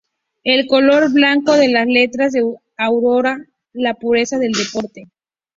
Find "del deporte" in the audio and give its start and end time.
4.39-5.11